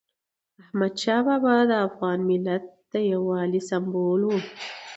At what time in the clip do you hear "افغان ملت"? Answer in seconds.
1.87-2.63